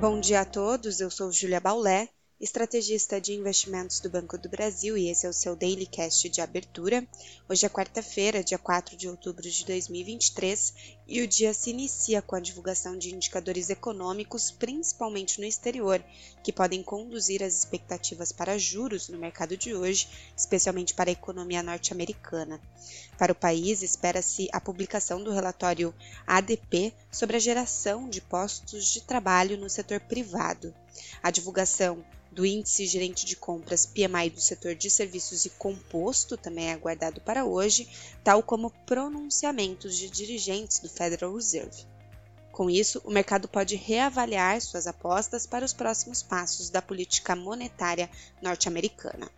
[0.00, 2.08] Bom dia a todos, eu sou Julia Baulé
[2.40, 6.40] estrategista de investimentos do Banco do Brasil, e esse é o seu Daily Cast de
[6.40, 7.06] abertura.
[7.46, 10.74] Hoje é quarta-feira, dia 4 de outubro de 2023,
[11.06, 16.02] e o dia se inicia com a divulgação de indicadores econômicos, principalmente no exterior,
[16.42, 21.62] que podem conduzir as expectativas para juros no mercado de hoje, especialmente para a economia
[21.62, 22.58] norte-americana.
[23.18, 25.94] Para o país, espera-se a publicação do relatório
[26.26, 30.74] ADP sobre a geração de postos de trabalho no setor privado.
[31.22, 36.68] A divulgação do índice gerente de compras PMI do setor de serviços e composto também
[36.68, 37.88] é aguardado para hoje,
[38.22, 41.84] tal como pronunciamentos de dirigentes do Federal Reserve.
[42.52, 48.10] Com isso, o mercado pode reavaliar suas apostas para os próximos passos da política monetária
[48.42, 49.30] norte-americana.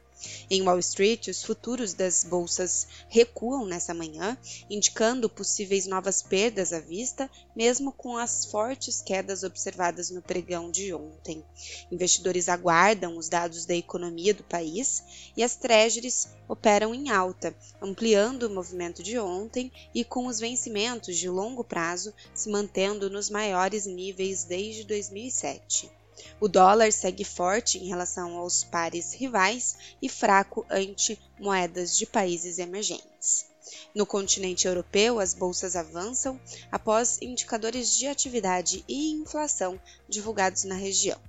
[0.51, 4.37] Em Wall Street, os futuros das bolsas recuam nessa manhã,
[4.69, 10.93] indicando possíveis novas perdas à vista, mesmo com as fortes quedas observadas no pregão de
[10.93, 11.45] ontem.
[11.91, 15.03] Investidores aguardam os dados da economia do país
[15.37, 21.17] e as treasuries operam em alta, ampliando o movimento de ontem e com os vencimentos
[21.17, 26.02] de longo prazo se mantendo nos maiores níveis desde 2007.
[26.41, 32.59] O dólar segue forte em relação aos pares rivais e fraco ante moedas de países
[32.59, 33.47] emergentes.
[33.95, 36.41] No continente europeu, as bolsas avançam
[36.71, 41.21] após indicadores de atividade e inflação divulgados na região.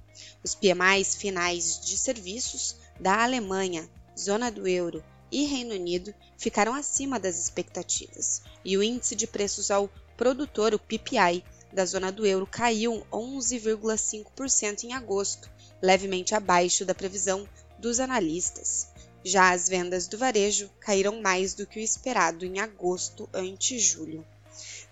[0.43, 7.19] Os PMIs finais de serviços da Alemanha, zona do euro e Reino Unido ficaram acima
[7.19, 11.43] das expectativas, e o índice de preços ao produtor, o PPI,
[11.73, 15.49] da zona do euro caiu 11,5% em agosto,
[15.81, 17.47] levemente abaixo da previsão
[17.79, 18.87] dos analistas.
[19.23, 24.25] Já as vendas do varejo caíram mais do que o esperado em agosto ante julho.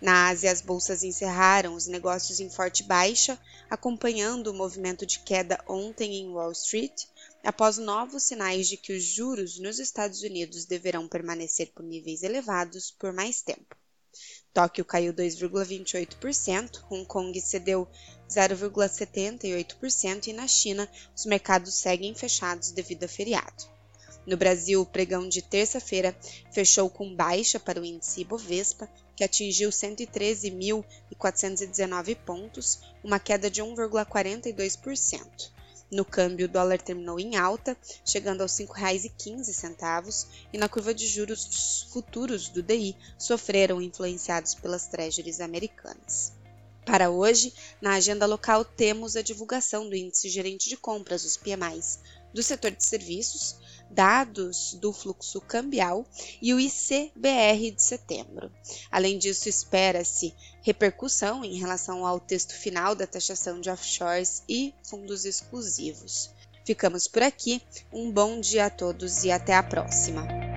[0.02, 3.38] Na Ásia, as bolsas encerraram os negócios em forte baixa,
[3.70, 7.04] acompanhando o movimento de queda ontem em Wall Street,
[7.44, 12.90] após novos sinais de que os juros nos Estados Unidos deverão permanecer por níveis elevados
[12.90, 13.76] por mais tempo.
[14.54, 17.88] Tóquio caiu 2,28%, Hong Kong cedeu
[18.30, 23.64] 0,78% e na China os mercados seguem fechados devido a feriado.
[24.26, 26.16] No Brasil, o pregão de terça-feira
[26.52, 35.61] fechou com baixa para o índice Ibovespa, que atingiu 113.419 pontos, uma queda de 1,42%.
[35.92, 41.06] No câmbio, o dólar terminou em alta, chegando aos R$ 5,15, e na curva de
[41.06, 46.32] juros futuros do DI sofreram influenciados pelas treasuries americanas.
[46.86, 52.00] Para hoje, na agenda local, temos a divulgação do Índice Gerente de Compras, os PMIs,
[52.34, 53.58] do setor de serviços,
[53.94, 56.06] dados do fluxo cambial
[56.42, 58.52] e o ICBR de setembro.
[58.92, 65.26] Além disso, espera-se repercussão em relação ao texto final da taxação de offshores e fundos
[65.26, 66.30] exclusivos.
[66.66, 70.51] Ficamos por aqui, um bom dia a todos e até a próxima!